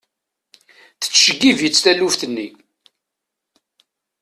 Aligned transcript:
Tceggeb-itt 1.01 1.81
taluft-nni. 1.83 2.47